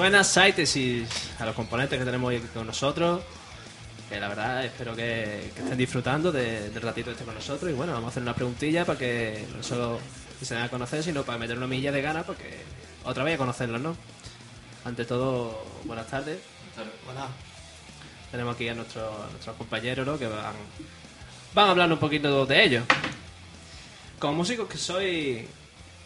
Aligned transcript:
Suena 0.00 0.24
Sitesis 0.24 1.06
a 1.38 1.44
los 1.44 1.54
componentes 1.54 1.98
que 1.98 2.04
tenemos 2.06 2.28
hoy 2.30 2.40
con 2.54 2.66
nosotros. 2.66 3.20
Que 4.08 4.18
la 4.18 4.28
verdad 4.28 4.64
espero 4.64 4.96
que, 4.96 5.52
que 5.54 5.60
estén 5.62 5.76
disfrutando 5.76 6.32
de- 6.32 6.70
del 6.70 6.80
ratito 6.82 7.10
este 7.10 7.22
con 7.24 7.34
nosotros. 7.34 7.70
Y 7.70 7.74
bueno, 7.74 7.92
vamos 7.92 8.06
a 8.06 8.10
hacer 8.12 8.22
una 8.22 8.34
preguntilla 8.34 8.86
para 8.86 8.98
que 8.98 9.44
no 9.54 9.62
solo 9.62 10.00
se 10.42 10.54
den 10.54 10.64
a 10.64 10.68
conocer, 10.70 11.02
sino 11.02 11.22
para 11.22 11.36
meter 11.36 11.58
una 11.58 11.66
milla 11.66 11.92
de 11.92 12.00
ganas, 12.00 12.24
porque 12.24 12.60
otra 13.04 13.24
vez 13.24 13.34
a 13.34 13.38
conocerlos, 13.38 13.78
¿no? 13.80 13.94
Ante 14.86 15.04
todo, 15.04 15.62
buenas 15.84 16.06
tardes. 16.06 16.38
Tenemos 18.30 18.54
aquí 18.54 18.68
a, 18.70 18.74
nuestros 18.74 19.04
a 19.22 19.30
nuestros 19.30 19.54
compañeros, 19.56 20.06
¿no? 20.06 20.18
Que 20.18 20.26
van, 20.28 20.54
van 21.54 21.66
a 21.68 21.70
hablar 21.72 21.92
un 21.92 21.98
poquito 21.98 22.46
de 22.46 22.64
ellos. 22.64 22.84
Como 24.18 24.32
músicos 24.32 24.66
que 24.66 24.78
soy, 24.78 25.46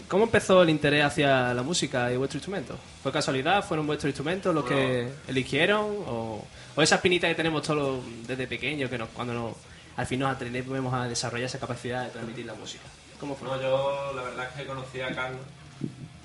¿cómo 0.09 0.25
empezó 0.25 0.63
el 0.63 0.71
interés 0.71 1.05
hacia 1.05 1.55
la 1.55 1.63
música 1.63 2.13
y 2.13 2.17
vuestro 2.17 2.39
instrumento? 2.39 2.77
¿Fue 3.03 3.13
casualidad? 3.13 3.65
¿Fueron 3.65 3.87
vuestros 3.87 4.11
instrumentos 4.11 4.55
los 4.55 4.65
que 4.65 5.09
eligieron? 5.29 5.85
¿O, 6.07 6.45
o 6.77 6.83
esa 6.83 6.97
espinita 6.97 7.29
que 7.29 7.35
tenemos 7.35 7.63
todos 7.63 8.03
desde 8.27 8.47
pequeños, 8.47 8.91
que 8.91 8.99
nos, 8.99 9.09
cuando 9.11 9.35
nos, 9.35 9.57
al 9.97 10.07
fin 10.07 10.21
nos 10.21 10.35
atrevemos 10.35 10.93
a 10.93 11.09
desarrollar 11.09 11.47
esa 11.47 11.59
capacidad 11.59 12.05
de 12.05 12.11
transmitir 12.11 12.47
la 12.47 12.55
música? 12.55 12.85
¿Cómo 13.19 13.37
fue? 13.37 13.49
No, 13.49 13.61
yo 13.61 14.13
la 14.15 14.23
verdad 14.23 14.49
es 14.51 14.61
que 14.61 14.67
conocí 14.67 15.01
a 15.01 15.15
Carlos. 15.15 15.41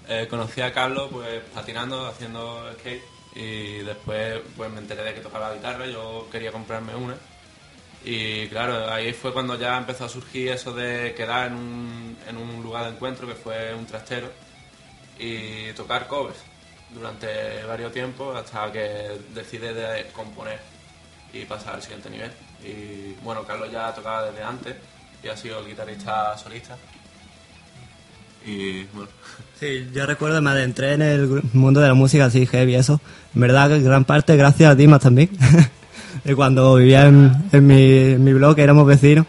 Eh, 0.07 0.27
conocí 0.29 0.61
a 0.61 0.73
Carlos 0.73 1.09
pues 1.11 1.41
patinando, 1.53 2.07
haciendo 2.07 2.71
skate 2.79 3.03
y 3.35 3.77
después 3.79 4.39
pues 4.57 4.71
me 4.71 4.79
enteré 4.79 5.03
de 5.03 5.13
que 5.13 5.21
tocaba 5.21 5.49
la 5.49 5.55
guitarra, 5.55 5.85
yo 5.85 6.27
quería 6.31 6.51
comprarme 6.51 6.95
una 6.95 7.15
y 8.03 8.47
claro, 8.47 8.91
ahí 8.91 9.13
fue 9.13 9.33
cuando 9.33 9.57
ya 9.57 9.77
empezó 9.77 10.05
a 10.05 10.09
surgir 10.09 10.49
eso 10.49 10.73
de 10.73 11.13
quedar 11.15 11.47
en 11.47 11.53
un, 11.53 12.17
en 12.27 12.37
un 12.37 12.63
lugar 12.63 12.85
de 12.85 12.91
encuentro 12.91 13.27
que 13.27 13.35
fue 13.35 13.73
un 13.73 13.85
trastero 13.85 14.31
y 15.17 15.71
tocar 15.73 16.07
covers 16.07 16.37
durante 16.93 17.63
varios 17.67 17.91
tiempos 17.91 18.35
hasta 18.37 18.71
que 18.71 19.19
decidí 19.33 19.67
de 19.67 20.07
componer 20.13 20.59
y 21.33 21.45
pasar 21.45 21.75
al 21.75 21.81
siguiente 21.81 22.09
nivel. 22.09 22.31
Y 22.63 23.13
bueno, 23.23 23.43
Carlos 23.43 23.71
ya 23.71 23.93
tocaba 23.93 24.25
desde 24.25 24.43
antes 24.43 24.75
y 25.23 25.27
ha 25.27 25.35
sido 25.37 25.59
el 25.59 25.67
guitarrista 25.67 26.37
solista. 26.37 26.77
Y 28.45 28.83
bueno, 28.85 29.09
Sí, 29.59 29.89
yo 29.93 30.05
recuerdo, 30.05 30.41
me 30.41 30.51
adentré 30.51 30.93
en 30.93 31.01
el 31.01 31.41
mundo 31.51 31.81
de 31.81 31.89
la 31.89 31.93
música 31.93 32.25
así 32.25 32.45
heavy, 32.45 32.75
eso. 32.75 33.01
En 33.35 33.41
verdad, 33.41 33.69
gran 33.81 34.05
parte 34.05 34.37
gracias 34.37 34.71
a 34.71 34.75
Dimas 34.75 35.01
también. 35.01 35.29
cuando 36.35 36.75
vivía 36.75 37.05
en, 37.07 37.31
en 37.51 37.67
mi, 37.67 37.91
en 38.13 38.23
mi 38.23 38.33
blog, 38.33 38.57
éramos 38.59 38.85
vecinos. 38.85 39.25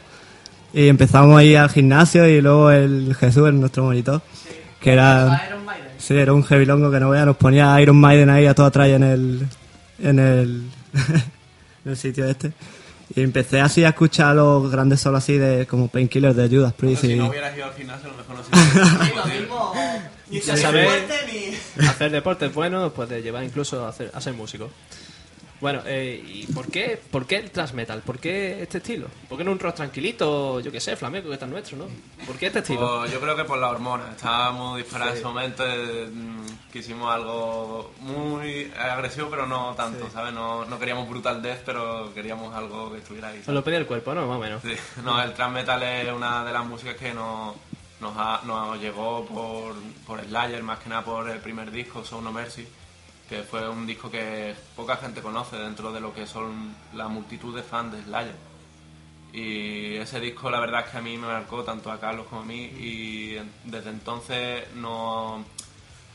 Y 0.73 0.89
empezamos 0.89 1.37
a 1.39 1.43
ir 1.45 1.59
al 1.59 1.69
gimnasio 1.71 2.29
y 2.29 2.41
luego 2.41 2.71
el 2.71 3.15
Jesús, 3.19 3.49
el 3.49 3.59
nuestro 3.61 3.85
monitor, 3.85 4.23
que 4.81 4.93
era... 4.93 5.49
Sí, 5.99 6.15
era 6.15 6.33
un 6.33 6.43
heavy 6.45 6.65
longo 6.65 6.91
que 6.91 6.99
no 6.99 7.11
vea, 7.11 7.27
nos 7.27 7.37
ponía 7.37 7.79
Iron 7.81 7.97
Maiden 7.97 8.31
ahí 8.31 8.47
a 8.47 8.55
toda 8.55 8.71
tralla 8.71 8.97
en 8.97 9.03
el, 9.03 9.47
en 9.99 10.19
el, 10.19 10.63
en 11.85 11.91
el 11.91 11.97
sitio 11.97 12.27
este. 12.27 12.53
Y 13.15 13.21
empecé 13.23 13.61
así 13.61 13.85
a 13.85 13.89
escuchar 13.91 14.35
los 14.37 14.71
grandes 14.71 15.01
solos 15.01 15.23
así 15.23 15.37
de 15.37 15.67
como 15.67 15.89
Painkillers 15.89 16.35
de 16.37 16.49
Judas 16.49 16.73
Priest. 16.73 17.03
si 17.03 17.13
y- 17.13 17.17
no 17.17 17.29
hubieras 17.29 17.55
ido 17.55 17.67
al 17.67 17.75
gimnasio, 17.75 18.09
a 18.09 18.13
lo 18.13 18.17
mejor 18.19 18.37
no 18.37 18.45
se 20.41 20.47
Ya 20.47 20.57
sabéis, 20.57 20.91
hacer 21.89 22.11
deporte 22.13 22.47
es 22.47 22.55
bueno, 22.55 22.91
pues 22.95 23.09
de 23.09 23.21
llevar 23.21 23.45
incluso 23.45 23.85
a, 23.85 23.91
hacer, 23.91 24.11
a 24.15 24.21
ser 24.21 24.33
músico. 24.33 24.71
Bueno, 25.61 25.83
eh, 25.85 26.23
¿y 26.27 26.47
por 26.53 26.71
qué, 26.71 26.99
por 27.11 27.27
qué 27.27 27.37
el 27.37 27.51
thrash 27.51 27.73
metal? 27.73 28.01
¿Por 28.01 28.19
qué 28.19 28.63
este 28.63 28.79
estilo? 28.79 29.09
¿Por 29.29 29.37
qué 29.37 29.45
no 29.45 29.53
un 29.53 29.59
rock 29.59 29.75
tranquilito, 29.75 30.59
yo 30.61 30.73
qué 30.73 30.81
sé, 30.81 30.97
flamenco, 30.97 31.29
que 31.29 31.35
está 31.35 31.47
nuestro, 31.47 31.77
no? 31.77 31.85
¿Por 32.27 32.37
qué 32.37 32.47
este 32.47 32.61
estilo? 32.61 33.01
Pues 33.01 33.13
yo 33.13 33.21
creo 33.21 33.37
que 33.37 33.45
por 33.45 33.59
la 33.59 33.69
hormona. 33.69 34.05
Estábamos 34.17 34.79
disparados 34.79 35.13
en 35.13 35.19
ese 35.19 35.27
momento. 35.27 35.65
eh, 35.67 36.09
mm, 36.11 36.71
quisimos 36.73 37.13
algo 37.13 37.93
muy 38.01 38.73
agresivo, 38.79 39.29
pero 39.29 39.47
no 39.47 39.75
tanto, 39.77 40.09
¿sabes? 40.11 40.33
No, 40.33 40.65
no 40.65 40.79
queríamos 40.79 41.07
brutal 41.09 41.43
death, 41.43 41.61
pero 41.67 42.11
queríamos 42.15 42.55
algo 42.55 42.91
que 42.93 42.99
estuviera 42.99 43.29
ahí. 43.29 43.41
Os 43.41 43.49
lo 43.49 43.63
pedía 43.63 43.79
el 43.79 43.87
cuerpo, 43.87 44.15
¿no? 44.15 44.27
Más 44.27 44.37
o 44.39 44.41
menos. 44.41 44.63
Sí. 44.63 44.75
No, 45.05 45.21
el 45.23 45.35
thrash 45.35 45.51
metal 45.53 45.83
es 45.83 46.11
una 46.13 46.43
de 46.45 46.53
las 46.53 46.65
músicas 46.65 46.95
que 46.97 47.13
nos, 47.13 47.55
nos, 48.01 48.13
ha- 48.17 48.41
nos 48.47 48.81
llegó 48.81 49.27
por, 49.27 49.75
por 50.07 50.25
Slayer, 50.25 50.63
más 50.63 50.79
que 50.79 50.89
nada 50.89 51.05
por 51.05 51.29
el 51.29 51.39
primer 51.41 51.71
disco, 51.71 52.03
Sound 52.05 52.25
No 52.25 52.33
Mercy, 52.33 52.67
que 53.31 53.43
fue 53.45 53.67
un 53.69 53.87
disco 53.87 54.11
que 54.11 54.55
poca 54.77 54.97
gente 54.97 55.23
conoce 55.23 55.57
dentro 55.57 55.93
de 55.93 56.01
lo 56.01 56.13
que 56.13 56.27
son 56.27 56.75
la 56.95 57.07
multitud 57.09 57.55
de 57.57 57.63
fans 57.63 57.93
de 57.93 58.03
Slayer. 58.03 58.35
Y 59.33 59.95
ese 59.95 60.19
disco 60.19 60.51
la 60.51 60.59
verdad 60.59 60.85
es 60.85 60.91
que 60.91 60.99
a 60.99 61.01
mí 61.01 61.17
me 61.17 61.29
marcó 61.29 61.63
tanto 61.63 61.93
a 61.93 62.01
Carlos 62.01 62.27
como 62.29 62.43
a 62.43 62.45
mí 62.45 62.65
y 62.65 63.37
desde 63.65 63.91
entonces 63.91 64.65
no... 64.75 65.45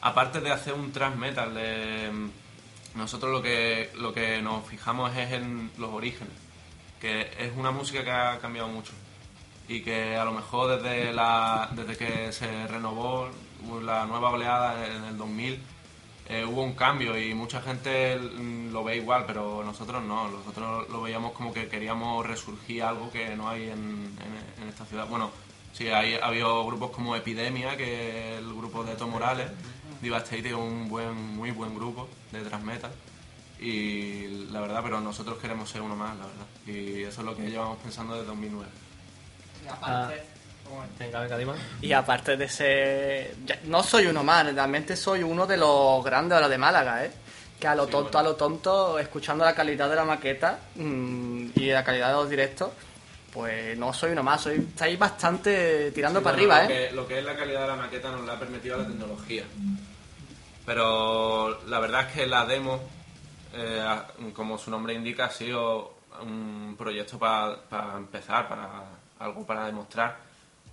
Aparte 0.02 0.42
de 0.42 0.52
hacer 0.52 0.74
un 0.74 0.92
thrash 0.92 1.16
metal, 1.16 1.53
de- 1.56 2.12
nosotros 2.96 3.32
lo 3.32 3.42
que, 3.42 3.92
lo 3.96 4.14
que 4.14 4.42
nos 4.42 4.66
fijamos 4.68 5.16
es 5.16 5.32
en 5.32 5.72
los 5.78 5.92
orígenes, 5.92 6.34
que 7.00 7.32
es 7.40 7.52
una 7.56 7.72
música 7.72 8.03
que 8.03 8.12
ha 8.12 8.38
cambiado 8.40 8.68
mucho 8.68 8.92
y 9.68 9.82
que 9.82 10.16
a 10.16 10.26
lo 10.26 10.32
mejor 10.34 10.82
desde, 10.82 11.12
la, 11.14 11.70
desde 11.72 11.96
que 11.97 12.32
se 12.34 12.68
renovó 12.68 13.30
la 13.82 14.06
nueva 14.06 14.30
oleada 14.32 14.86
en 14.86 15.03
el 15.06 15.18
2000 15.18 15.59
eh, 16.28 16.44
hubo 16.46 16.63
un 16.63 16.74
cambio 16.74 17.18
y 17.19 17.34
mucha 17.34 17.62
gente 17.62 18.18
lo 18.18 18.84
ve 18.84 18.97
igual, 18.97 19.25
pero 19.28 19.63
nosotros 19.63 20.03
no, 20.03 20.28
nosotros 20.30 20.90
lo 20.90 21.02
veíamos 21.03 21.34
como 21.34 21.53
que 21.53 21.68
queríamos 21.68 22.25
resurgir 22.25 22.84
algo 22.84 23.12
que 23.12 23.36
no 23.36 23.47
hay 23.50 23.63
en, 23.69 23.69
en- 23.80 24.64
en 24.64 24.69
esta 24.69 24.85
ciudad. 24.85 25.08
Bueno, 25.08 25.30
sí, 25.74 25.88
hay, 25.90 26.16
ha 26.16 26.25
habido 26.25 26.66
grupos 26.66 26.91
como 26.91 27.16
Epidemia, 27.16 27.78
que 27.78 28.34
es 28.34 28.40
el 28.40 28.53
grupo 28.53 28.84
de 28.84 28.96
Tom 28.96 29.12
Morales, 29.12 29.50
Devastate 30.02 30.50
es 30.50 30.53
un 30.56 30.88
buen, 30.90 31.14
muy 31.35 31.52
buen 31.52 31.74
grupo 31.75 32.08
de 32.31 32.41
thrash 32.41 32.62
metal. 32.62 32.91
Y 33.59 34.28
la 34.52 34.59
verdad, 34.59 34.82
pero 34.84 35.00
nosotros 35.00 35.38
queremos 35.38 35.70
ser 35.70 35.82
uno 35.82 35.96
más, 35.96 36.17
la 36.17 36.26
verdad, 36.26 36.46
y 36.67 37.03
eso 37.03 37.22
es 37.22 37.26
lo 37.26 37.35
que 37.35 37.50
llevamos 37.50 37.78
pensando 37.78 38.14
desde 38.14 38.28
2009. 38.28 38.70
Ah, 39.82 40.09
venga, 40.99 41.22
venga, 41.22 41.37
Dima. 41.37 41.55
Y 41.82 41.91
aparte 41.93 42.37
de 42.37 42.49
ser... 42.49 43.35
no 43.66 43.84
soy 43.84 44.08
uno 44.08 44.23
más, 44.23 44.53
realmente 44.53 44.96
soy 44.96 45.23
uno 45.23 45.46
de 45.46 45.58
los 45.58 46.03
grandes 46.03 46.37
de 46.37 46.41
los 46.41 46.49
de 46.49 46.58
Málaga, 46.58 47.05
¿eh? 47.05 47.11
Que 47.59 47.67
a 47.67 47.76
lo 47.76 47.87
tonto, 47.87 48.17
a 48.17 48.23
lo 48.23 48.35
tonto, 48.35 48.99
escuchando 48.99 49.46
la 49.46 49.55
calidad 49.55 49.90
de 49.90 49.96
la 49.96 50.03
maqueta 50.03 50.59
mm, 50.76 51.47
y 51.55 51.67
la 51.67 51.84
calidad 51.84 52.09
de 52.09 52.14
los 52.14 52.29
directos, 52.29 52.72
pues 53.32 53.78
no 53.78 53.93
soy 53.93 54.11
uno 54.11 54.23
más, 54.23 54.41
soy 54.41 54.55
estáis 54.55 54.99
bastante 54.99 55.91
tirando 55.91 56.20
Sí, 56.20 56.23
para 56.23 56.37
bueno, 56.37 56.53
arriba, 56.53 56.67
lo 56.67 56.73
¿eh? 56.73 56.88
Que, 56.90 56.96
lo 56.96 57.08
que 57.08 57.20
es 57.20 57.26
la 57.26 57.35
calidad 57.35 57.61
de 57.61 57.67
la 57.67 57.76
maqueta 57.76 58.11
nos 58.11 58.26
la 58.26 58.34
ha 58.34 58.40
permitido 58.40 58.78
la 58.78 58.88
tecnología. 58.88 59.43
Pero 60.66 61.61
la 61.67 61.79
verdad 61.79 62.08
es 62.08 62.14
que 62.14 62.28
la 62.28 62.46
demo, 62.46 62.81
eh, 63.53 63.84
como 64.34 64.58
su 64.58 64.72
nombre 64.72 64.93
indica, 64.93 65.26
ha 65.26 65.31
sido 65.31 65.96
un 66.22 66.76
proyecto 66.78 67.20
para, 67.20 67.55
para 67.70 67.97
empezar, 67.97 68.47
para 68.47 68.84
algo 69.20 69.46
para 69.46 69.66
demostrar 69.66 70.17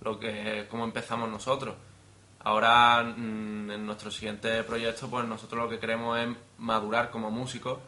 lo 0.03 0.19
que 0.19 0.67
cómo 0.69 0.83
empezamos 0.83 1.29
nosotros. 1.29 1.75
Ahora, 2.45 3.01
mm, 3.03 3.71
en 3.71 3.85
nuestro 3.85 4.11
siguiente 4.11 4.63
proyecto, 4.63 5.09
pues 5.09 5.25
nosotros 5.25 5.63
lo 5.63 5.69
que 5.69 5.79
queremos 5.79 6.19
es 6.19 6.27
madurar 6.57 7.09
como 7.09 7.31
músicos, 7.31 7.79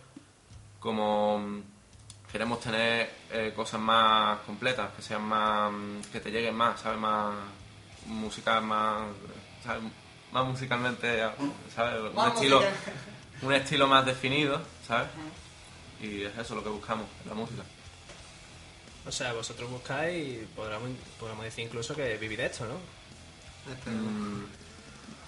como 0.80 1.40
mm, 1.40 1.62
queremos 2.32 2.60
tener 2.62 3.10
eh, 3.32 3.54
cosas 3.56 3.82
más 3.82 4.40
completas, 4.42 4.92
que 4.96 5.02
sean 5.02 5.24
más, 5.24 5.72
mm, 5.72 6.02
que 6.12 6.20
te 6.22 6.32
lleguen 6.32 6.56
más, 6.56 6.80
¿sabes? 6.80 7.00
Más 7.00 7.34
música 8.08 8.62
más, 8.62 9.02
¿sabes? 9.64 9.84
Más 10.32 10.46
musicalmente, 10.46 11.22
¿sabes? 11.74 12.00
Un 12.02 12.16
Más 12.16 12.34
estilo, 12.34 12.58
musical. 12.58 12.76
un 13.42 13.54
estilo 13.54 13.88
más 13.88 14.06
definido, 14.06 14.62
¿sabes? 14.88 15.08
Y 16.02 16.24
es 16.24 16.38
eso 16.38 16.56
lo 16.56 16.64
que 16.64 16.70
buscamos, 16.70 17.08
la 17.26 17.34
música. 17.34 17.64
O 19.08 19.12
sea, 19.12 19.34
vosotros 19.34 19.70
buscáis, 19.70 20.40
podríamos, 20.56 20.90
podríamos 21.20 21.46
decir 21.46 21.66
incluso 21.66 21.96
que 21.96 22.18
vivir 22.18 22.40
de 22.40 22.46
esto, 22.48 22.66
¿no? 22.66 22.76
Mm, 23.92 24.46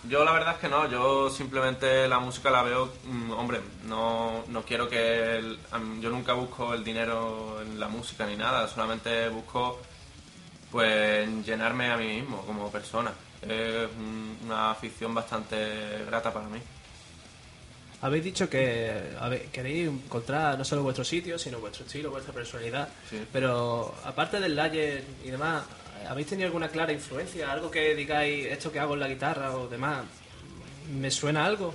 Yo 0.10 0.24
la 0.24 0.32
verdad 0.32 0.54
es 0.54 0.60
que 0.60 0.70
no, 0.70 0.88
yo 0.90 1.30
simplemente 1.30 2.08
la 2.08 2.20
música 2.20 2.50
la 2.50 2.64
veo, 2.64 2.92
mm, 3.06 3.32
hombre, 3.32 3.60
no, 3.86 4.44
no 4.48 4.64
quiero 4.64 4.88
que... 4.88 5.38
el- 5.38 5.60
yo 6.02 6.10
nunca 6.10 6.34
busco 6.34 6.74
el 6.74 6.84
dinero 6.84 7.62
en 7.62 7.80
la 7.80 7.88
música 7.88 8.26
ni 8.26 8.36
nada, 8.36 8.68
solamente 8.68 9.28
busco 9.30 9.80
pues 10.72 11.28
llenarme 11.46 11.92
a 11.92 11.98
mí 11.98 12.08
mismo 12.22 12.46
como 12.46 12.72
persona. 12.72 13.12
Es 13.42 13.88
un- 13.98 14.38
una 14.46 14.72
afición 14.72 15.14
bastante 15.14 16.04
grata 16.06 16.32
para 16.34 16.48
mí. 16.48 16.60
Habéis 18.02 18.24
dicho 18.24 18.48
que 18.50 18.92
ver, 19.30 19.46
queréis 19.52 19.88
encontrar 19.88 20.58
no 20.58 20.64
solo 20.64 20.84
vuestro 20.84 21.04
sitio, 21.04 21.40
sino 21.40 21.60
vuestro 21.60 21.86
estilo, 21.86 22.12
vuestra 22.12 22.32
personalidad. 22.34 22.88
Sí. 23.10 23.26
Pero 23.34 23.96
aparte 24.06 24.40
del 24.40 24.56
layer 24.56 25.04
y 25.26 25.32
demás, 25.32 25.64
¿habéis 26.08 26.28
tenido 26.28 26.46
alguna 26.48 26.70
clara 26.70 26.94
influencia? 26.94 27.52
¿Algo 27.52 27.72
que 27.72 27.96
digáis, 27.96 28.46
esto 28.48 28.72
que 28.72 28.80
hago 28.80 28.94
en 28.94 29.00
la 29.00 29.08
guitarra 29.08 29.52
o 29.58 29.68
demás, 29.68 30.04
me 30.94 31.10
suena 31.10 31.46
algo? 31.46 31.74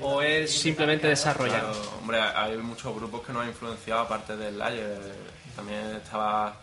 ¿O 0.00 0.20
es 0.20 0.52
simplemente 0.58 1.06
desarrollado? 1.06 1.72
Claro, 1.72 1.90
hombre, 2.00 2.20
hay 2.20 2.56
muchos 2.58 2.94
grupos 2.94 3.24
que 3.24 3.32
nos 3.32 3.42
han 3.42 3.48
influenciado 3.48 4.00
aparte 4.02 4.36
del 4.36 4.58
Layer. 4.58 4.98
También 5.56 5.96
estaba 5.96 6.54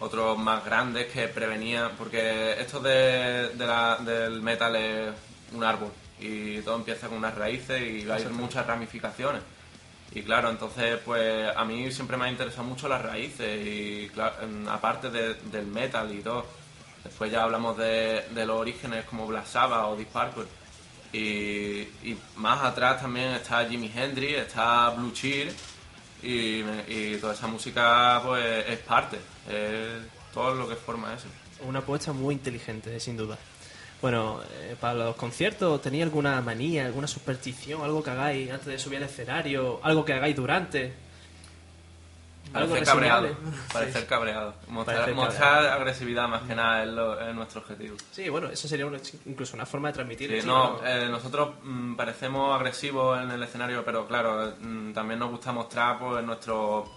otros 0.00 0.36
más 0.38 0.64
grandes 0.64 1.06
que 1.12 1.28
prevenían, 1.28 1.92
porque 1.96 2.52
esto 2.60 2.80
de, 2.80 3.50
de 3.54 3.66
la- 3.66 3.96
del 3.98 4.40
metal 4.42 4.74
es 4.74 5.14
un 5.52 5.62
árbol 5.62 5.92
y 6.20 6.60
todo 6.62 6.76
empieza 6.76 7.08
con 7.08 7.18
unas 7.18 7.34
raíces 7.34 7.80
y 7.80 8.10
hay 8.10 8.24
muchas 8.32 8.66
ramificaciones. 8.66 9.42
Y 10.12 10.22
claro, 10.22 10.50
entonces 10.50 10.98
pues 11.04 11.48
a 11.56 11.64
mí 11.64 11.90
siempre 11.92 12.16
me 12.16 12.24
ha 12.26 12.30
interesado 12.30 12.64
mucho 12.64 12.88
las 12.88 13.00
raíces 13.00 13.64
y 13.66 14.10
aparte 14.68 15.08
de- 15.10 15.34
del 15.34 15.66
metal 15.66 16.12
y 16.14 16.20
todo. 16.22 16.44
Después 17.04 17.30
ya 17.30 17.44
hablamos 17.44 17.76
de, 17.78 18.24
de 18.34 18.44
los 18.46 18.58
orígenes 18.58 19.04
como 19.06 19.26
Black 19.26 19.46
Sabbath 19.46 19.86
o 19.86 19.96
Deep 19.96 20.08
Purple. 20.08 20.44
Y, 21.12 21.80
y 22.04 22.16
más 22.36 22.62
atrás 22.62 23.00
también 23.00 23.30
está 23.32 23.64
Jimi 23.68 23.90
Hendrix, 23.94 24.38
está 24.38 24.90
Blue 24.90 25.12
Cheer 25.12 25.52
y, 26.22 26.60
y 26.88 27.16
toda 27.20 27.32
esa 27.34 27.46
música 27.48 28.20
pues 28.24 28.64
es 28.68 28.78
parte, 28.80 29.16
es 29.48 30.02
todo 30.32 30.54
lo 30.54 30.68
que 30.68 30.76
forma 30.76 31.14
eso. 31.14 31.26
Una 31.66 31.80
apuesta 31.80 32.12
muy 32.12 32.34
inteligente, 32.34 32.98
sin 33.00 33.16
duda. 33.16 33.36
Bueno, 34.02 34.40
eh, 34.62 34.76
para 34.80 34.94
los 34.94 35.16
conciertos, 35.16 35.82
¿tenéis 35.82 36.04
alguna 36.04 36.40
manía, 36.40 36.86
alguna 36.86 37.06
superstición, 37.06 37.82
algo 37.82 38.02
que 38.02 38.10
hagáis 38.10 38.50
antes 38.50 38.66
de 38.66 38.78
subir 38.78 38.96
al 38.98 39.04
escenario, 39.04 39.78
algo 39.82 40.04
que 40.04 40.14
hagáis 40.14 40.34
durante? 40.36 40.94
Algo 42.52 42.70
Parecer 42.74 42.84
cabreado, 42.94 43.36
parecer 43.72 44.06
cabreado, 44.06 44.54
mostrar, 44.68 44.96
Parecer 44.96 45.14
mostrar 45.14 45.66
agresividad 45.66 46.26
más 46.26 46.42
que 46.42 46.54
nada 46.56 46.82
es, 46.82 46.88
lo- 46.88 47.20
es 47.20 47.32
nuestro 47.34 47.60
objetivo. 47.60 47.96
Sí, 48.10 48.28
bueno, 48.28 48.48
eso 48.48 48.66
sería 48.66 48.86
una- 48.86 48.98
incluso 49.26 49.54
una 49.54 49.66
forma 49.66 49.88
de 49.88 49.94
transmitir. 49.94 50.30
Sí, 50.30 50.38
el 50.38 50.46
no, 50.46 50.80
eh, 50.84 51.06
nosotros 51.08 51.50
mm, 51.62 51.94
parecemos 51.94 52.52
agresivos 52.56 53.22
en 53.22 53.30
el 53.30 53.42
escenario, 53.42 53.84
pero 53.84 54.04
claro, 54.08 54.54
mm, 54.60 54.92
también 54.92 55.20
nos 55.20 55.30
gusta 55.30 55.52
mostrar 55.52 55.98
pues, 55.98 56.24
nuestro 56.24 56.90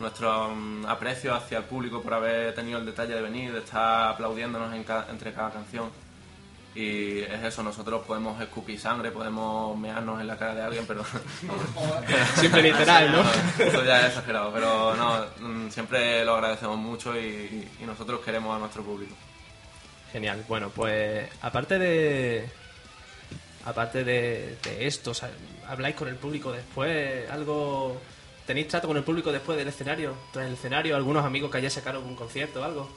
nuestro 0.00 0.54
mm, 0.54 0.86
aprecio 0.86 1.34
hacia 1.34 1.58
el 1.58 1.64
público 1.64 2.00
por 2.00 2.14
haber 2.14 2.54
tenido 2.54 2.78
el 2.78 2.86
detalle 2.86 3.14
de 3.14 3.20
venir, 3.20 3.52
de 3.52 3.58
estar 3.58 4.12
aplaudiéndonos 4.12 4.72
en 4.72 4.84
ca- 4.84 5.06
entre 5.10 5.34
cada 5.34 5.50
canción. 5.50 5.90
Y 6.78 7.22
es 7.22 7.42
eso, 7.42 7.64
nosotros 7.64 8.06
podemos 8.06 8.40
escupir 8.40 8.78
sangre, 8.78 9.10
podemos 9.10 9.76
mearnos 9.76 10.20
en 10.20 10.28
la 10.28 10.36
cara 10.36 10.54
de 10.54 10.62
alguien, 10.62 10.84
pero... 10.86 11.04
Siempre 12.36 12.62
literal, 12.62 13.10
¿no? 13.10 13.22
Eso 13.64 13.84
ya 13.84 14.02
es 14.02 14.06
exagerado, 14.06 14.52
pero 14.52 14.94
no, 14.94 15.24
mm, 15.40 15.70
siempre 15.70 16.24
lo 16.24 16.36
agradecemos 16.36 16.78
mucho 16.78 17.18
y, 17.18 17.68
y 17.80 17.84
nosotros 17.84 18.20
queremos 18.24 18.54
a 18.54 18.60
nuestro 18.60 18.84
público. 18.84 19.12
Genial. 20.12 20.44
Bueno, 20.46 20.70
pues 20.70 21.28
aparte 21.42 21.80
de 21.80 22.48
aparte 23.64 24.04
de, 24.04 24.56
de 24.62 24.86
esto, 24.86 25.10
habláis 25.66 25.96
con 25.96 26.06
el 26.06 26.14
público 26.14 26.52
después, 26.52 27.28
algo 27.28 28.00
tenéis 28.46 28.68
trato 28.68 28.86
con 28.86 28.96
el 28.96 29.02
público 29.02 29.32
después 29.32 29.58
del 29.58 29.66
escenario, 29.66 30.14
tras 30.32 30.46
el 30.46 30.52
escenario, 30.52 30.94
algunos 30.94 31.24
amigos 31.24 31.50
que 31.50 31.58
hayáis 31.58 31.72
sacado 31.72 31.98
un 31.98 32.14
concierto 32.14 32.60
o 32.60 32.64
algo. 32.64 32.88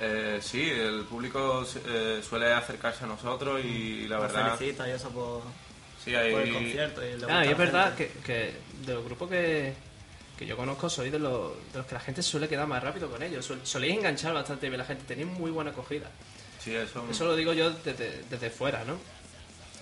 Eh, 0.00 0.38
sí, 0.42 0.68
el 0.70 1.04
público 1.04 1.64
eh, 1.86 2.20
suele 2.28 2.52
acercarse 2.52 3.04
a 3.04 3.06
nosotros 3.06 3.60
y 3.64 4.08
la 4.08 4.18
verdad... 4.18 4.56
felicita 4.56 4.88
y 4.88 4.92
eso 4.92 5.08
por, 5.10 5.42
Sí, 6.04 6.14
hay... 6.14 6.32
por 6.32 6.42
el 6.42 6.52
concierto. 6.52 7.00
Y 7.06 7.16
Ah, 7.28 7.44
y 7.46 7.48
es 7.50 7.56
verdad 7.58 7.94
que, 7.94 8.08
que 8.24 8.54
de 8.84 8.94
los 8.94 9.04
grupos 9.04 9.30
que, 9.30 9.72
que 10.36 10.46
yo 10.46 10.56
conozco 10.56 10.90
sois 10.90 11.12
de 11.12 11.18
los, 11.20 11.52
de 11.72 11.78
los 11.78 11.86
que 11.86 11.94
la 11.94 12.00
gente 12.00 12.22
suele 12.22 12.48
quedar 12.48 12.66
más 12.66 12.82
rápido 12.82 13.08
con 13.08 13.22
ellos. 13.22 13.44
Sol- 13.46 13.60
Soléis 13.62 13.96
enganchar 13.96 14.34
bastante 14.34 14.68
bien 14.68 14.80
a 14.80 14.82
la 14.84 14.88
gente, 14.88 15.04
tenéis 15.04 15.28
muy 15.28 15.50
buena 15.52 15.70
acogida. 15.70 16.10
Sí, 16.58 16.74
eso... 16.74 17.06
Eso 17.10 17.24
lo 17.26 17.36
digo 17.36 17.52
yo 17.52 17.70
desde, 17.70 18.24
desde 18.28 18.50
fuera, 18.50 18.84
¿no? 18.84 18.98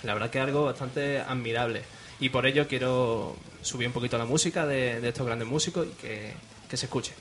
La 0.02 0.14
verdad 0.14 0.30
que 0.30 0.38
es 0.38 0.44
algo 0.44 0.64
bastante 0.64 1.20
admirable. 1.20 1.82
Y 2.20 2.28
por 2.28 2.44
ello 2.46 2.68
quiero 2.68 3.34
subir 3.62 3.86
un 3.86 3.92
poquito 3.94 4.18
la 4.18 4.24
música 4.26 4.66
de, 4.66 5.00
de 5.00 5.08
estos 5.08 5.24
grandes 5.26 5.48
músicos 5.48 5.86
y 5.86 5.90
que, 6.00 6.34
que 6.68 6.76
se 6.76 6.86
escuche. 6.86 7.14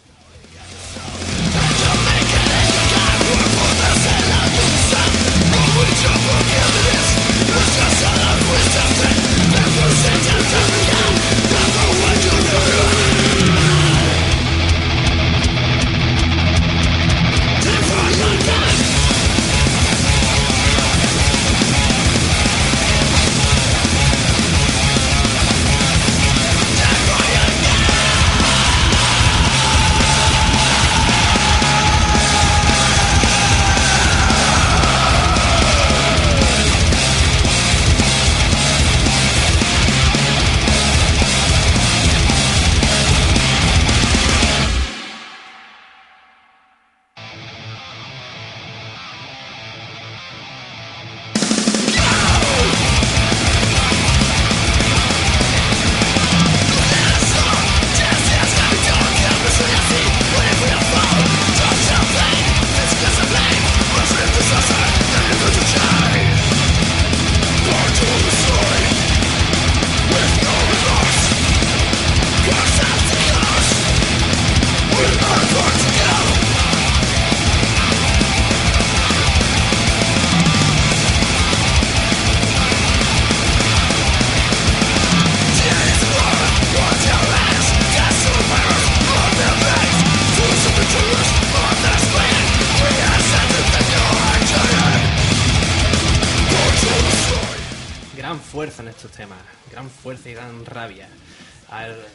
Fuerza 98.62 98.84
en 98.84 98.89
estos 98.89 99.10
temas, 99.12 99.39
gran 99.72 99.89
fuerza 99.89 100.30
y 100.30 100.34
gran 100.36 100.63
rabia. 100.63 101.10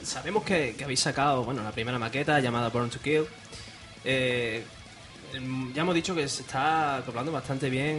Sabemos 0.05 0.45
que, 0.45 0.77
habéis 0.85 1.01
sacado 1.01 1.43
bueno, 1.43 1.61
la 1.65 1.73
primera 1.73 1.99
maqueta 1.99 2.39
llamada 2.39 2.69
Born 2.69 2.89
to 2.89 3.01
Kill. 3.01 3.25
Eh, 4.05 4.63
em, 5.35 5.73
ya 5.75 5.83
hemos 5.83 5.93
dicho 5.97 6.15
que 6.15 6.29
se 6.29 6.43
está 6.43 6.99
acoplando 6.99 7.33
bastante 7.33 7.69
bien 7.69 7.99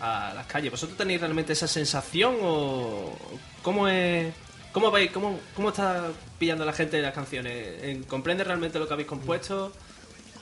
a 0.00 0.32
las 0.34 0.46
calles. 0.46 0.70
¿Vosotros 0.70 0.96
tenéis 0.96 1.20
realmente 1.20 1.52
esa 1.52 1.68
sensación 1.68 2.36
o 2.40 3.14
cómo 3.62 3.86
es... 3.86 4.32
¿Cómo 4.72 4.90
veis? 4.90 5.10
¿Cómo, 5.10 5.38
cómo 5.54 5.68
está 5.68 6.06
pillando 6.38 6.64
la 6.64 6.72
gente 6.72 7.02
las 7.02 7.12
canciones? 7.12 7.82
¿En- 7.82 8.04
¿Comprende 8.04 8.44
realmente 8.44 8.78
lo 8.78 8.86
que 8.88 8.94
habéis 8.94 9.08
compuesto? 9.08 9.72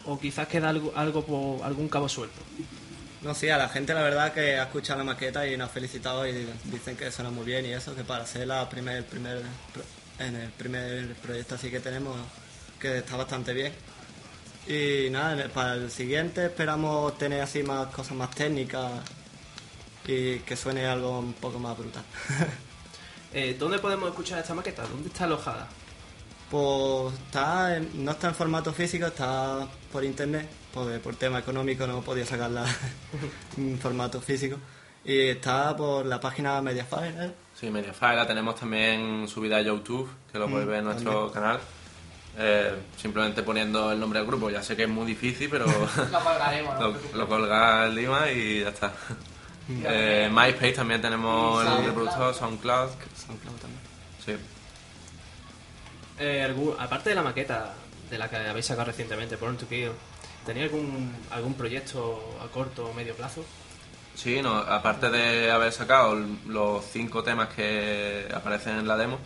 ¿O 0.05 0.17
quizás 0.21 0.47
queda 0.47 0.69
algo, 0.69 0.93
algo 0.95 1.61
algún 1.65 1.89
cabo 1.89 2.09
suelto? 2.09 2.39
No, 3.23 3.35
sí, 3.35 3.49
a 3.49 3.57
la 3.57 3.69
gente 3.69 3.95
la 3.95 4.03
verdad 4.03 4.33
que 4.33 4.59
ha 4.59 4.65
escuchado 4.65 4.99
la 4.99 5.05
maqueta 5.05 5.47
y 5.47 5.57
nos 5.57 5.71
ha 5.71 5.73
felicitado 5.73 6.27
y 6.27 6.47
dicen 6.65 6.97
que 6.97 7.11
suena 7.11 7.31
muy 7.31 7.45
bien 7.45 7.65
y 7.65 7.73
eso, 7.73 7.95
que 7.95 8.05
para 8.05 8.27
ser 8.27 8.47
la 8.47 8.69
primer, 8.69 9.05
primer, 9.07 9.43
en 10.19 10.37
el 10.37 10.51
primer 10.51 11.15
proyecto 11.17 11.55
así 11.55 11.71
que 11.71 11.81
tenemos, 11.81 12.17
que 12.79 12.99
está 12.99 13.17
bastante 13.17 13.53
bien. 13.53 13.73
Y 14.69 15.11
nada, 15.11 15.49
para 15.49 15.75
el 15.75 15.91
siguiente 15.91 16.47
esperamos 16.47 17.17
tener 17.19 17.41
así 17.41 17.63
más 17.63 17.87
cosas 17.89 18.17
más 18.17 18.31
técnicas 18.33 18.93
y 20.07 20.41
que 20.41 20.57
suene 20.57 20.87
algo 20.87 21.19
un 21.19 21.33
poco 21.35 21.59
más 21.59 21.77
brutal. 21.77 22.05
Eh, 23.33 23.55
¿Dónde 23.59 23.79
podemos 23.79 24.09
escuchar 24.09 24.39
esta 24.39 24.55
maqueta? 24.55 24.87
¿Dónde 24.87 25.09
está 25.09 25.25
alojada? 25.25 25.69
Pues 26.51 27.15
está 27.27 27.77
en- 27.77 28.05
no 28.05 28.13
está 28.13 28.29
en 28.29 28.35
formato 28.35 28.73
físico, 28.73 29.07
está 29.07 29.67
por 29.93 30.05
internet, 30.05 30.49
porque 30.73 30.99
por 30.99 31.17
tema 31.17 31.39
económico 31.41 31.87
no 31.87 32.01
podía 32.03 32.25
sacarla 32.25 32.65
en 33.57 33.79
formato 33.83 34.21
físico. 34.21 34.57
Y 35.05 35.29
está 35.29 35.77
por 35.77 36.05
la 36.07 36.21
página 36.21 36.61
Mediafire, 36.63 37.15
¿eh? 37.27 37.33
Sí, 37.59 37.71
Mediafire 37.71 38.17
la 38.17 38.27
tenemos 38.27 38.55
también 38.57 39.27
subida 39.29 39.57
a 39.57 39.61
YouTube, 39.63 40.09
que 40.33 40.39
lo 40.39 40.49
podéis 40.49 40.69
ver 40.69 40.79
en 40.79 40.85
nuestro 40.85 41.31
canal. 41.33 41.59
Eh, 42.39 42.75
simplemente 43.01 43.43
poniendo 43.43 43.91
el 43.93 43.99
nombre 43.99 44.19
del 44.19 44.29
grupo, 44.29 44.51
ya 44.51 44.63
sé 44.63 44.77
que 44.77 44.83
es 44.83 44.89
muy 44.89 45.07
difícil, 45.07 45.49
pero 45.49 45.65
Lo 45.67 46.21
colgaremos, 46.25 46.79
¿no? 46.79 46.89
lo, 46.89 46.97
lo 47.15 47.29
colga 47.29 47.87
Lima 47.89 48.31
y 48.31 48.61
ya 48.61 48.69
está. 48.69 48.93
Eh, 49.69 50.29
MySpace 50.33 50.75
también 50.75 51.01
tenemos 51.03 51.61
el 51.67 51.87
reproductor, 51.87 52.33
SoundCloud. 52.33 52.89
SoundCloud 53.27 53.57
también. 53.57 53.81
Sí. 54.25 54.37
Eh, 56.19 56.75
aparte 56.79 57.11
de 57.11 57.15
la 57.15 57.23
maqueta 57.23 57.75
de 58.11 58.19
la 58.19 58.29
que 58.29 58.37
habéis 58.37 58.67
sacado 58.67 58.87
recientemente, 58.87 59.37
Born 59.37 59.57
to 59.59 59.69
Kill, 59.69 59.91
¿tenéis 60.45 60.73
algún, 60.73 61.15
algún 61.31 61.55
proyecto 61.55 62.39
a 62.43 62.47
corto 62.49 62.87
o 62.87 62.95
medio 62.95 63.15
plazo? 63.15 63.45
Sí, 64.15 64.41
no, 64.41 64.57
aparte 64.57 65.11
de 65.11 65.51
haber 65.51 65.73
sacado 65.73 66.15
los 66.47 66.85
cinco 66.87 67.23
temas 67.23 67.51
que 67.55 68.27
aparecen 68.35 68.79
en 68.79 68.89
la 68.89 68.97
demo, 68.97 69.19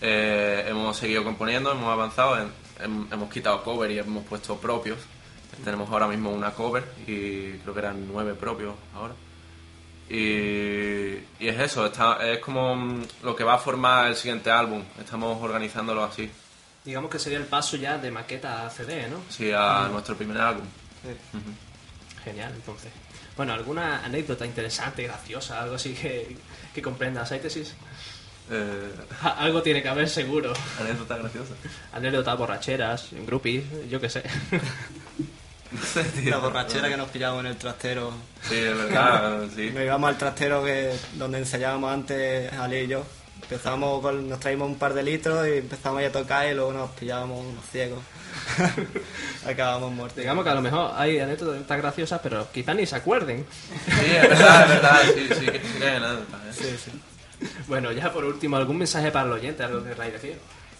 eh, 0.00 0.66
hemos 0.68 0.96
seguido 0.96 1.24
componiendo, 1.24 1.72
hemos 1.72 1.92
avanzado, 1.92 2.36
hemos 2.78 3.32
quitado 3.32 3.64
cover 3.64 3.90
y 3.90 3.98
hemos 3.98 4.24
puesto 4.24 4.56
propios. 4.56 4.98
Tenemos 5.64 5.88
ahora 5.90 6.06
mismo 6.06 6.30
una 6.30 6.52
cover 6.52 6.84
y 7.06 7.52
creo 7.58 7.74
que 7.74 7.80
eran 7.80 8.06
nueve 8.06 8.34
propios 8.34 8.74
ahora. 8.94 9.14
Y, 10.08 11.14
y 11.40 11.48
es 11.48 11.58
eso, 11.58 11.86
está, 11.86 12.18
es 12.30 12.38
como 12.40 12.74
mm, 12.76 13.02
lo 13.22 13.34
que 13.34 13.42
va 13.44 13.54
a 13.54 13.58
formar 13.58 14.08
el 14.08 14.16
siguiente 14.16 14.50
álbum. 14.50 14.82
Estamos 14.98 15.42
organizándolo 15.42 16.04
así, 16.04 16.30
Digamos 16.84 17.10
que 17.10 17.18
sería 17.18 17.38
el 17.38 17.46
paso 17.46 17.78
ya 17.78 17.96
de 17.96 18.10
maqueta 18.10 18.66
a 18.66 18.70
CD, 18.70 19.08
¿no? 19.08 19.16
sí, 19.30 19.50
a 19.50 19.88
nuestro 19.90 20.14
primer 20.16 20.36
álbum. 20.38 20.66
Genial, 22.22 22.52
entonces. 22.54 22.90
Bueno, 23.36 23.54
¿alguna 23.54 24.04
anécdota 24.04 24.44
interesante, 24.44 25.02
graciosa, 25.04 25.62
algo 25.62 25.76
así 25.76 25.94
que, 25.94 26.36
que 26.74 26.82
comprenda 26.82 27.24
Síntesis? 27.24 27.74
Eh, 28.50 28.90
Algo 29.22 29.62
tiene 29.62 29.82
que 29.82 29.88
haber 29.88 30.08
seguro. 30.08 30.52
anécdota 30.78 31.16
graciosa. 31.16 31.54
Anécdotas 31.94 32.36
borracheras, 32.38 33.08
groupies, 33.26 33.64
yo 33.88 33.98
qué 34.00 34.10
sé. 34.10 34.22
No 35.74 35.82
sé, 35.82 36.04
tío. 36.04 36.30
La 36.30 36.38
borrachera 36.38 36.88
que 36.88 36.96
nos 36.96 37.08
pillamos 37.08 37.40
en 37.40 37.46
el 37.46 37.56
trastero. 37.56 38.12
Sí, 38.48 38.56
es 38.56 38.76
verdad, 38.76 39.42
sí. 39.54 39.70
Nos 39.70 39.82
íbamos 39.82 40.08
al 40.08 40.18
trastero 40.18 40.64
que 40.64 40.92
donde 41.14 41.38
ensayábamos 41.38 41.92
antes, 41.92 42.52
Ali 42.52 42.78
y 42.78 42.86
yo. 42.86 43.04
Empezamos 43.42 44.00
con, 44.00 44.28
nos 44.28 44.40
traímos 44.40 44.68
un 44.68 44.76
par 44.76 44.94
de 44.94 45.02
litros 45.02 45.46
y 45.46 45.58
empezamos 45.58 46.02
a 46.02 46.10
tocar 46.10 46.50
y 46.50 46.54
luego 46.54 46.72
nos 46.72 46.90
pillábamos 46.90 47.44
unos 47.44 47.64
ciegos. 47.70 47.98
Acabamos 49.46 49.92
muertos. 49.92 50.18
Digamos 50.18 50.44
que 50.44 50.50
a 50.50 50.54
lo 50.54 50.62
mejor 50.62 50.92
hay 50.96 51.18
anécdotas 51.18 51.78
graciosas, 51.78 52.20
pero 52.22 52.50
quizás 52.52 52.74
ni 52.76 52.86
se 52.86 52.96
acuerden. 52.96 53.44
Sí, 53.86 54.16
es 54.16 54.28
verdad, 54.28 54.62
es 54.62 54.68
verdad, 54.68 55.00
sí, 55.02 55.28
sí, 55.28 55.46
que, 55.46 55.58
sí 55.58 55.78
que 55.78 55.88
hay 55.88 55.96
anécdotas, 55.96 56.40
¿eh? 56.46 56.52
Sí, 56.52 56.76
sí. 56.84 57.48
Bueno, 57.66 57.92
ya 57.92 58.12
por 58.12 58.24
último, 58.24 58.56
¿algún 58.56 58.78
mensaje 58.78 59.10
para 59.10 59.26
el 59.26 59.32
oyente, 59.32 59.62
algo 59.62 59.82
que 59.82 59.90
queráis 59.90 60.12
decir? 60.14 60.38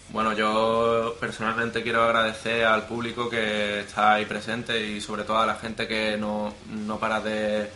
Bueno, 0.09 0.33
yo 0.33 1.15
personalmente 1.19 1.83
quiero 1.83 2.03
agradecer 2.03 2.63
al 2.65 2.85
público 2.87 3.29
que 3.29 3.81
está 3.81 4.13
ahí 4.13 4.25
presente 4.25 4.79
y 4.79 5.01
sobre 5.01 5.23
todo 5.23 5.39
a 5.39 5.45
la 5.45 5.55
gente 5.55 5.87
que 5.87 6.15
no, 6.17 6.53
no 6.69 6.99
para 6.99 7.19
de, 7.19 7.69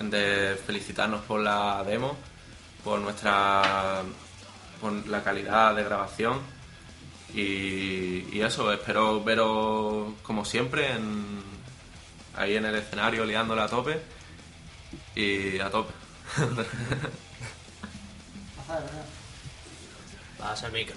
de 0.00 0.56
felicitarnos 0.64 1.22
por 1.22 1.40
la 1.40 1.82
demo, 1.84 2.16
por 2.84 3.00
nuestra 3.00 4.02
por 4.80 4.92
la 5.08 5.22
calidad 5.22 5.74
de 5.74 5.84
grabación 5.84 6.40
y, 7.34 8.28
y 8.36 8.42
eso, 8.42 8.72
espero 8.72 9.22
veros 9.24 10.12
como 10.22 10.44
siempre 10.44 10.92
en, 10.92 11.42
ahí 12.36 12.56
en 12.56 12.66
el 12.66 12.74
escenario 12.74 13.24
liándola 13.24 13.64
a 13.64 13.68
tope 13.68 14.00
y 15.14 15.58
a 15.58 15.70
tope. 15.70 15.92
Pasa 20.38 20.66
el 20.66 20.72
micro. 20.72 20.96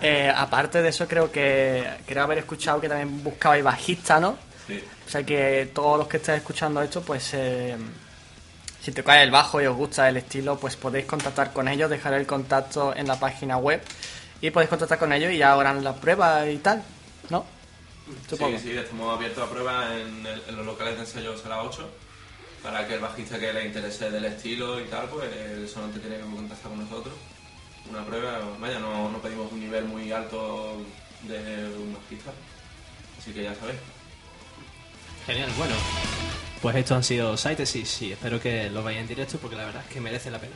Eh, 0.00 0.32
aparte 0.34 0.82
de 0.82 0.88
eso, 0.88 1.06
creo 1.06 1.30
que 1.30 1.88
creo 2.06 2.24
haber 2.24 2.38
escuchado 2.38 2.80
que 2.80 2.88
también 2.88 3.22
buscabais 3.22 3.62
bajista, 3.62 4.18
¿no? 4.18 4.36
Sí. 4.66 4.82
O 5.06 5.10
sea 5.10 5.24
que 5.24 5.70
todos 5.72 5.98
los 5.98 6.08
que 6.08 6.16
estáis 6.16 6.38
escuchando 6.38 6.82
esto, 6.82 7.02
pues 7.02 7.30
eh, 7.34 7.76
si 8.82 8.90
tocáis 8.90 9.22
el 9.22 9.30
bajo 9.30 9.60
y 9.60 9.66
os 9.66 9.76
gusta 9.76 10.08
el 10.08 10.16
estilo, 10.16 10.58
pues 10.58 10.76
podéis 10.76 11.06
contactar 11.06 11.52
con 11.52 11.68
ellos, 11.68 11.88
dejar 11.88 12.14
el 12.14 12.26
contacto 12.26 12.94
en 12.96 13.06
la 13.06 13.18
página 13.18 13.56
web 13.58 13.80
y 14.40 14.50
podéis 14.50 14.70
contactar 14.70 14.98
con 14.98 15.12
ellos 15.12 15.30
y 15.32 15.38
ya 15.38 15.52
harán 15.52 15.84
la 15.84 15.94
prueba 15.94 16.48
y 16.48 16.58
tal, 16.58 16.82
¿no? 17.30 17.44
Supongo. 18.28 18.58
Sí, 18.58 18.70
sí, 18.70 18.76
estamos 18.76 19.16
abiertos 19.16 19.48
a 19.48 19.50
pruebas 19.50 19.86
en, 19.92 20.56
los 20.56 20.66
locales 20.66 20.96
de 20.96 21.00
ensayos 21.02 21.46
a 21.46 21.48
las 21.48 21.66
8 21.66 21.88
para 22.62 22.86
que 22.86 22.94
el 22.94 23.00
bajista 23.00 23.38
que 23.38 23.52
le 23.52 23.66
interese 23.66 24.10
del 24.10 24.24
estilo 24.24 24.80
y 24.80 24.84
tal, 24.84 25.08
pues 25.08 25.28
solamente 25.70 26.00
tiene 26.00 26.16
que 26.16 26.22
contactar 26.22 26.70
con 26.70 26.80
nosotros. 26.80 27.14
Una 27.90 28.04
prueba, 28.04 28.40
vaya, 28.60 28.78
no, 28.78 29.10
no 29.10 29.18
pedimos 29.18 29.50
un 29.52 29.60
nivel 29.60 29.84
muy 29.84 30.10
alto 30.12 30.82
de 31.22 31.76
un 31.76 31.94
bajista, 31.94 32.32
así 33.18 33.32
que 33.32 33.44
ya 33.44 33.54
sabéis. 33.54 33.78
Genial, 35.26 35.50
bueno. 35.56 35.74
Pues 36.60 36.76
estos 36.76 36.96
han 36.96 37.04
sido 37.04 37.36
Síntesis 37.36 38.02
y 38.02 38.12
espero 38.12 38.40
que 38.40 38.70
lo 38.70 38.84
veáis 38.84 39.00
en 39.00 39.08
directo 39.08 39.38
porque 39.38 39.56
la 39.56 39.64
verdad 39.64 39.82
es 39.86 39.92
que 39.92 40.00
merece 40.00 40.30
la 40.30 40.38
pena. 40.38 40.54